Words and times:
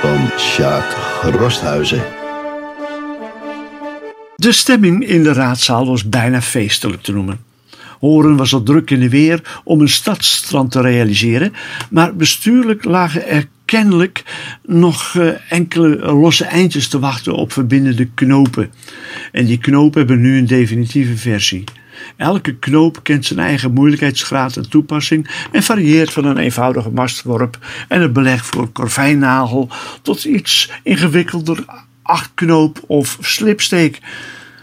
van 0.00 0.30
Sjaak 0.38 0.96
Rosthuizen. 1.22 2.02
De 4.36 4.52
stemming 4.52 5.06
in 5.06 5.22
de 5.22 5.32
raadzaal 5.32 5.86
was 5.86 6.08
bijna 6.08 6.42
feestelijk 6.42 7.02
te 7.02 7.12
noemen. 7.12 7.40
Horen 8.00 8.36
was 8.36 8.54
al 8.54 8.62
druk 8.62 8.90
in 8.90 9.00
de 9.00 9.08
weer 9.08 9.60
om 9.64 9.80
een 9.80 9.88
stadstrand 9.88 10.70
te 10.70 10.80
realiseren, 10.80 11.52
maar 11.90 12.16
bestuurlijk 12.16 12.84
lagen 12.84 13.26
er 13.26 13.48
kennelijk 13.64 14.24
nog 14.66 15.14
eh, 15.16 15.28
enkele 15.48 16.12
losse 16.12 16.44
eindjes 16.44 16.88
te 16.88 16.98
wachten 16.98 17.34
op 17.34 17.52
verbindende 17.52 18.08
knopen. 18.14 18.70
En 19.32 19.46
die 19.46 19.58
knopen 19.58 19.98
hebben 19.98 20.20
nu 20.20 20.38
een 20.38 20.46
definitieve 20.46 21.16
versie. 21.16 21.64
Elke 22.16 22.54
knoop 22.54 23.00
kent 23.02 23.24
zijn 23.26 23.38
eigen 23.38 23.72
moeilijkheidsgraad 23.72 24.56
en 24.56 24.70
toepassing 24.70 25.46
en 25.52 25.62
varieert 25.62 26.12
van 26.12 26.24
een 26.24 26.38
eenvoudige 26.38 26.90
mastworp 26.90 27.58
en 27.88 28.02
een 28.02 28.12
beleg 28.12 28.46
voor 28.46 28.68
korfijnagel 28.68 29.68
tot 30.02 30.24
iets 30.24 30.70
ingewikkelder 30.82 31.64
achtknoop 32.02 32.80
of 32.86 33.18
slipsteek. 33.20 34.00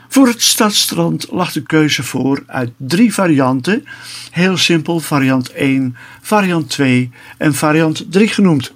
Voor 0.08 0.28
het 0.28 0.42
stadstrand 0.42 1.28
lag 1.32 1.52
de 1.52 1.64
keuze 1.64 2.04
voor 2.04 2.44
uit 2.48 2.72
drie 2.78 3.14
varianten, 3.14 3.86
heel 4.32 4.58
simpel 4.58 5.00
variant 5.00 5.50
1, 5.50 5.96
variant 6.22 6.70
2 6.70 7.12
en 7.38 7.54
variant 7.54 8.12
3 8.12 8.28
genoemd. 8.28 8.75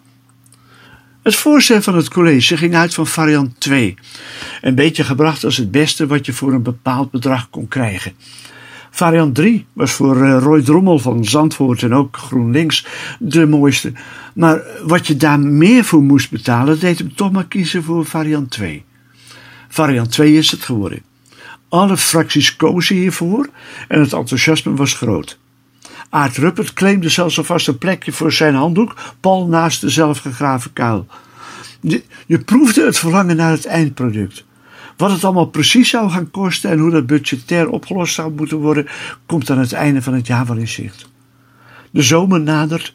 Het 1.21 1.35
voorstel 1.35 1.81
van 1.81 1.95
het 1.95 2.09
college 2.09 2.57
ging 2.57 2.75
uit 2.75 2.93
van 2.93 3.07
variant 3.07 3.59
2, 3.59 3.95
een 4.61 4.75
beetje 4.75 5.03
gebracht 5.03 5.43
als 5.43 5.57
het 5.57 5.71
beste 5.71 6.07
wat 6.07 6.25
je 6.25 6.33
voor 6.33 6.53
een 6.53 6.63
bepaald 6.63 7.11
bedrag 7.11 7.49
kon 7.49 7.67
krijgen. 7.67 8.13
Variant 8.91 9.35
3 9.35 9.65
was 9.73 9.91
voor 9.91 10.23
eh, 10.23 10.37
Roy 10.41 10.61
Drommel 10.61 10.99
van 10.99 11.25
Zandvoort 11.25 11.83
en 11.83 11.93
ook 11.93 12.17
GroenLinks 12.17 12.85
de 13.19 13.45
mooiste. 13.45 13.93
Maar 14.33 14.61
wat 14.83 15.07
je 15.07 15.17
daar 15.17 15.39
meer 15.39 15.83
voor 15.83 16.03
moest 16.03 16.31
betalen, 16.31 16.79
deed 16.79 16.97
hem 16.97 17.15
toch 17.15 17.31
maar 17.31 17.47
kiezen 17.47 17.83
voor 17.83 18.05
variant 18.05 18.51
2. 18.51 18.83
Variant 19.67 20.11
2 20.11 20.33
is 20.33 20.51
het 20.51 20.63
geworden. 20.63 21.01
Alle 21.69 21.97
fracties 21.97 22.55
kozen 22.55 22.95
hiervoor 22.95 23.49
en 23.87 23.99
het 23.99 24.13
enthousiasme 24.13 24.73
was 24.73 24.93
groot. 24.93 25.39
Aart 26.09 26.37
Ruppert 26.37 26.73
claimde 26.73 27.09
zelfs 27.09 27.37
alvast 27.37 27.67
een 27.67 27.77
plekje 27.77 28.11
voor 28.11 28.31
zijn 28.31 28.55
handdoek, 28.55 28.95
pal 29.19 29.47
naast 29.47 29.81
de 29.81 29.89
zelfgegraven 29.89 30.73
kuil. 30.73 31.07
Je, 31.81 32.03
je 32.25 32.39
proefde 32.39 32.85
het 32.85 32.99
verlangen 32.99 33.35
naar 33.35 33.51
het 33.51 33.65
eindproduct. 33.65 34.45
Wat 34.97 35.11
het 35.11 35.23
allemaal 35.23 35.45
precies 35.45 35.89
zou 35.89 36.09
gaan 36.09 36.31
kosten 36.31 36.69
en 36.69 36.79
hoe 36.79 36.91
dat 36.91 37.05
budgetair 37.05 37.69
opgelost 37.69 38.13
zou 38.13 38.31
moeten 38.31 38.57
worden, 38.57 38.87
komt 39.25 39.49
aan 39.49 39.59
het 39.59 39.73
einde 39.73 40.01
van 40.01 40.13
het 40.13 40.27
jaar 40.27 40.45
wel 40.45 40.57
in 40.57 40.67
zicht. 40.67 41.09
De 41.91 42.01
zomer 42.01 42.41
nadert 42.41 42.93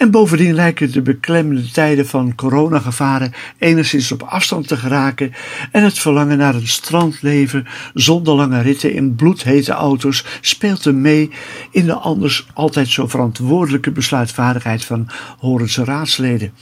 en 0.00 0.10
bovendien 0.10 0.54
lijken 0.54 0.92
de 0.92 1.02
beklemmende 1.02 1.70
tijden 1.70 2.06
van 2.06 2.34
coronagevaren 2.34 3.32
enigszins 3.58 4.12
op 4.12 4.22
afstand 4.22 4.68
te 4.68 4.76
geraken 4.76 5.32
en 5.70 5.84
het 5.84 5.98
verlangen 5.98 6.38
naar 6.38 6.54
een 6.54 6.68
strandleven 6.68 7.66
zonder 7.94 8.34
lange 8.34 8.60
ritten 8.60 8.92
in 8.92 9.14
bloedhete 9.14 9.72
auto's 9.72 10.24
speelt 10.40 10.84
er 10.84 10.94
mee 10.94 11.30
in 11.70 11.84
de 11.84 11.94
anders 11.94 12.46
altijd 12.54 12.88
zo 12.88 13.06
verantwoordelijke 13.06 13.90
besluitvaardigheid 13.90 14.84
van 14.84 15.08
Horense 15.38 15.84
raadsleden. 15.84 16.52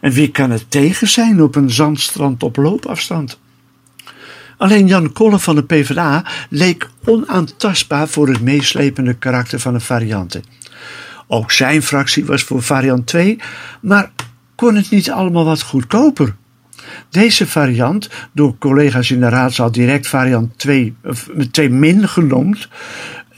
En 0.00 0.12
wie 0.12 0.30
kan 0.30 0.50
het 0.50 0.70
tegen 0.70 1.08
zijn 1.08 1.42
op 1.42 1.54
een 1.54 1.70
zandstrand 1.70 2.42
op 2.42 2.56
loopafstand? 2.56 3.38
Alleen 4.56 4.86
Jan 4.86 5.12
Kolle 5.12 5.38
van 5.38 5.54
de 5.54 5.64
PvdA 5.64 6.24
leek 6.50 6.88
onaantastbaar 7.04 8.08
voor 8.08 8.28
het 8.28 8.40
meeslepende 8.40 9.14
karakter 9.14 9.60
van 9.60 9.72
de 9.72 9.80
varianten. 9.80 10.42
Ook 11.28 11.52
zijn 11.52 11.82
fractie 11.82 12.24
was 12.24 12.42
voor 12.42 12.62
variant 12.62 13.06
2, 13.06 13.38
maar 13.80 14.10
kon 14.54 14.74
het 14.74 14.90
niet 14.90 15.10
allemaal 15.10 15.44
wat 15.44 15.62
goedkoper. 15.62 16.34
Deze 17.10 17.46
variant, 17.46 18.10
door 18.32 18.58
collega's 18.58 19.10
in 19.10 19.20
de 19.20 19.28
raadzaal 19.28 19.72
direct 19.72 20.06
variant 20.06 20.58
2, 20.58 20.96
2 21.50 21.70
min 21.70 22.08
genoemd, 22.08 22.68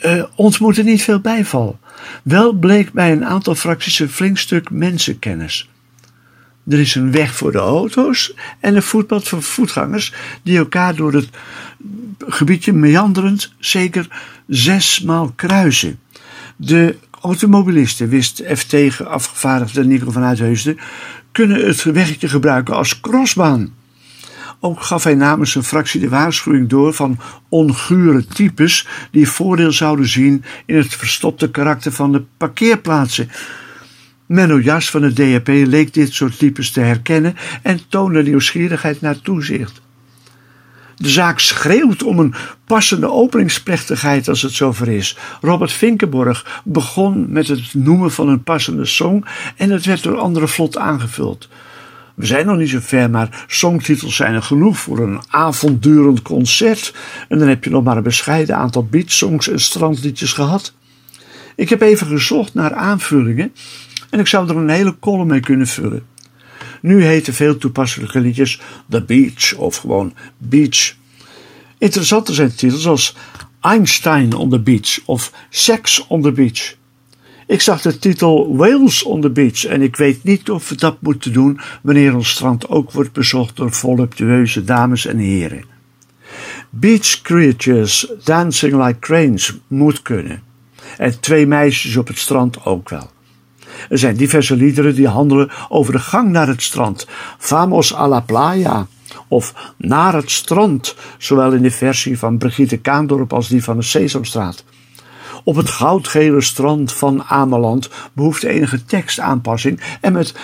uh, 0.06 0.24
ontmoette 0.34 0.82
niet 0.82 1.02
veel 1.02 1.20
bijval. 1.20 1.78
Wel 2.22 2.52
bleek 2.52 2.92
bij 2.92 3.12
een 3.12 3.24
aantal 3.24 3.54
fracties 3.54 3.98
een 3.98 4.08
flink 4.08 4.38
stuk 4.38 4.70
mensenkennis. 4.70 5.70
Er 6.68 6.78
is 6.80 6.94
een 6.94 7.12
weg 7.12 7.34
voor 7.34 7.52
de 7.52 7.58
auto's 7.58 8.34
en 8.60 8.76
een 8.76 8.82
voetpad 8.82 9.28
voor 9.28 9.42
voetgangers 9.42 10.14
die 10.42 10.58
elkaar 10.58 10.94
door 10.94 11.12
het 11.12 11.28
gebiedje 12.18 12.72
meanderend 12.72 13.52
zeker 13.58 14.06
zesmaal 14.46 15.32
kruisen. 15.36 15.98
De 16.56 16.96
automobilisten, 17.20 18.08
wist 18.08 18.42
FT 18.54 18.75
afgevaardigde 19.04 19.84
Nico 19.84 20.10
van 20.10 20.22
Uitheusden, 20.22 20.78
kunnen 21.32 21.66
het 21.66 21.82
weggetje 21.82 22.28
gebruiken 22.28 22.75
als 22.75 23.00
crossbaan. 23.00 23.75
Ook 24.60 24.82
gaf 24.82 25.04
hij 25.04 25.14
namens 25.14 25.53
zijn 25.53 25.64
fractie 25.64 26.00
de 26.00 26.08
waarschuwing 26.08 26.69
door 26.69 26.92
van 26.94 27.19
ongure 27.48 28.26
types 28.26 28.88
die 29.10 29.28
voordeel 29.28 29.72
zouden 29.72 30.08
zien 30.08 30.44
in 30.66 30.76
het 30.76 30.94
verstopte 30.94 31.50
karakter 31.50 31.92
van 31.92 32.12
de 32.12 32.22
parkeerplaatsen 32.36 33.31
Menno 34.31 34.60
Jas 34.60 34.91
van 34.91 35.00
de 35.00 35.12
DAP 35.12 35.48
leek 35.48 35.94
dit 35.94 36.12
soort 36.12 36.38
types 36.38 36.70
te 36.70 36.81
herkennen 36.81 37.37
en 37.62 37.81
toonde 37.88 38.22
nieuwsgierigheid 38.22 39.00
naar 39.00 39.20
toezicht. 39.20 39.81
De 41.00 41.09
zaak 41.09 41.38
schreeuwt 41.38 42.03
om 42.03 42.19
een 42.19 42.34
passende 42.65 43.11
openingsplechtigheid 43.11 44.28
als 44.28 44.43
het 44.43 44.53
zover 44.53 44.88
is. 44.88 45.16
Robert 45.41 45.72
Vinkenborg 45.72 46.61
begon 46.65 47.33
met 47.33 47.49
het 47.49 47.75
noemen 47.75 48.11
van 48.11 48.28
een 48.28 48.43
passende 48.43 48.84
song 48.84 49.25
en 49.56 49.71
het 49.71 49.84
werd 49.84 50.03
door 50.03 50.19
anderen 50.19 50.49
vlot 50.49 50.78
aangevuld. 50.78 51.49
We 52.15 52.27
zijn 52.27 52.47
nog 52.47 52.56
niet 52.56 52.69
zo 52.69 52.78
ver, 52.81 53.11
maar 53.11 53.44
songtitels 53.47 54.16
zijn 54.16 54.34
er 54.34 54.43
genoeg 54.43 54.78
voor 54.78 54.99
een 54.99 55.21
avonddurend 55.28 56.22
concert. 56.22 56.94
En 57.28 57.38
dan 57.38 57.49
heb 57.49 57.65
je 57.65 57.71
nog 57.71 57.84
maar 57.84 57.97
een 57.97 58.03
bescheiden 58.03 58.56
aantal 58.56 58.84
beatsongs 58.84 59.49
en 59.49 59.61
strandliedjes 59.61 60.32
gehad. 60.32 60.75
Ik 61.56 61.69
heb 61.69 61.81
even 61.81 62.06
gezocht 62.06 62.55
naar 62.55 62.75
aanvullingen 62.75 63.53
en 64.11 64.19
ik 64.19 64.27
zou 64.27 64.49
er 64.49 64.56
een 64.56 64.69
hele 64.69 64.97
column 64.99 65.27
mee 65.27 65.41
kunnen 65.41 65.67
vullen. 65.67 66.03
Nu 66.80 67.04
heten 67.04 67.34
veel 67.34 67.58
toepasselijke 67.58 68.20
liedjes 68.20 68.60
The 68.88 69.02
Beach 69.02 69.54
of 69.54 69.76
gewoon 69.76 70.14
Beach. 70.38 70.94
Interessanter 71.78 72.34
zijn 72.34 72.54
titels 72.54 72.86
als 72.86 73.16
Einstein 73.60 74.34
on 74.34 74.50
the 74.50 74.60
Beach 74.60 75.00
of 75.04 75.32
Sex 75.50 76.06
on 76.06 76.22
the 76.22 76.32
Beach. 76.32 76.74
Ik 77.46 77.60
zag 77.60 77.82
de 77.82 77.98
titel 77.98 78.56
Wales 78.56 79.02
on 79.02 79.20
the 79.20 79.30
Beach 79.30 79.64
en 79.64 79.82
ik 79.82 79.96
weet 79.96 80.24
niet 80.24 80.50
of 80.50 80.69
we 80.69 80.74
dat 80.74 80.96
moeten 81.00 81.32
doen 81.32 81.60
wanneer 81.82 82.14
ons 82.14 82.30
strand 82.30 82.69
ook 82.69 82.92
wordt 82.92 83.12
bezocht 83.12 83.56
door 83.56 83.72
voluptueuze 83.72 84.64
dames 84.64 85.06
en 85.06 85.19
heren. 85.19 85.64
Beach 86.70 87.20
creatures 87.22 88.12
dancing 88.24 88.84
like 88.86 88.98
cranes 88.98 89.58
moet 89.66 90.02
kunnen. 90.02 90.42
En 90.96 91.20
twee 91.20 91.46
meisjes 91.46 91.96
op 91.96 92.06
het 92.06 92.19
strand 92.19 92.64
ook 92.64 92.88
wel. 92.88 93.10
Er 93.88 93.98
zijn 93.98 94.16
diverse 94.16 94.56
liederen 94.56 94.94
die 94.94 95.08
handelen 95.08 95.50
over 95.68 95.92
de 95.92 95.98
gang 95.98 96.30
naar 96.30 96.48
het 96.48 96.62
strand. 96.62 97.06
Vamos 97.38 97.94
a 97.94 98.08
la 98.08 98.20
playa. 98.20 98.86
Of 99.28 99.72
naar 99.76 100.14
het 100.14 100.30
strand, 100.30 100.96
zowel 101.18 101.52
in 101.52 101.62
de 101.62 101.70
versie 101.70 102.19
van 102.19 102.38
Brigitte 102.38 102.76
Kaandorp 102.76 103.32
als 103.32 103.48
die 103.48 103.64
van 103.64 103.76
de 103.76 103.82
Sesamstraat. 103.82 104.64
Op 105.44 105.56
het 105.56 105.70
goudgele 105.70 106.40
strand 106.40 106.92
van 106.92 107.22
Ameland 107.22 107.90
behoeft 108.12 108.42
enige 108.42 108.84
tekstaanpassing 108.84 109.80
en 110.00 110.12
met 110.12 110.34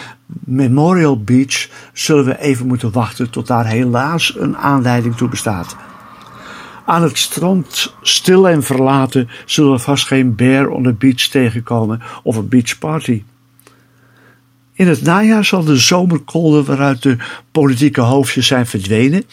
Memorial 0.44 1.22
Beach 1.22 1.68
zullen 1.92 2.24
we 2.24 2.40
even 2.40 2.66
moeten 2.66 2.92
wachten 2.92 3.30
tot 3.30 3.46
daar 3.46 3.66
helaas 3.66 4.36
een 4.38 4.56
aanleiding 4.56 5.16
toe 5.16 5.28
bestaat. 5.28 5.76
Aan 6.86 7.02
het 7.02 7.18
strand, 7.18 7.94
stil 8.02 8.48
en 8.48 8.62
verlaten, 8.62 9.28
zullen 9.44 9.72
we 9.72 9.78
vast 9.78 10.06
geen 10.06 10.34
bear 10.34 10.68
on 10.68 10.82
the 10.82 10.92
beach 10.92 11.28
tegenkomen 11.28 12.02
of 12.22 12.36
een 12.36 12.48
beachparty. 12.48 13.22
In 14.72 14.88
het 14.88 15.02
najaar 15.02 15.44
zal 15.44 15.64
de 15.64 15.76
zomerkolder 15.76 16.64
waaruit 16.64 17.02
de 17.02 17.16
politieke 17.50 18.00
hoofdjes 18.00 18.46
zijn 18.46 18.66
verdwenen 18.66 19.24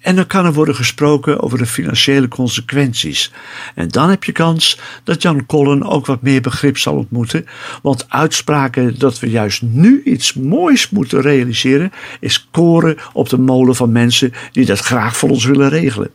en 0.00 0.16
dan 0.16 0.26
kan 0.26 0.44
er 0.44 0.52
worden 0.52 0.74
gesproken 0.74 1.40
over 1.40 1.58
de 1.58 1.66
financiële 1.66 2.28
consequenties. 2.28 3.32
En 3.74 3.88
dan 3.88 4.10
heb 4.10 4.24
je 4.24 4.32
kans 4.32 4.78
dat 5.04 5.22
Jan 5.22 5.46
Collen 5.46 5.82
ook 5.82 6.06
wat 6.06 6.22
meer 6.22 6.40
begrip 6.40 6.78
zal 6.78 6.94
ontmoeten, 6.94 7.46
want 7.82 8.06
uitspraken 8.08 8.98
dat 8.98 9.18
we 9.18 9.30
juist 9.30 9.62
nu 9.62 10.02
iets 10.04 10.34
moois 10.34 10.90
moeten 10.90 11.20
realiseren 11.20 11.92
is 12.20 12.48
koren 12.50 12.96
op 13.12 13.28
de 13.28 13.38
molen 13.38 13.74
van 13.74 13.92
mensen 13.92 14.32
die 14.52 14.66
dat 14.66 14.80
graag 14.80 15.16
voor 15.16 15.30
ons 15.30 15.44
willen 15.44 15.68
regelen. 15.68 16.10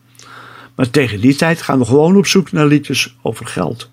Maar 0.78 0.90
tegen 0.90 1.22
die 1.22 1.36
tijd 1.36 1.62
gaan 1.62 1.80
we 1.80 1.86
gewoon 1.86 2.18
op 2.18 2.26
zoek 2.26 2.52
naar 2.52 2.66
liedjes 2.66 3.16
over 3.22 3.46
geld. 3.46 3.86